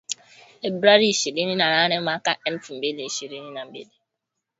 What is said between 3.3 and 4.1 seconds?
na mbili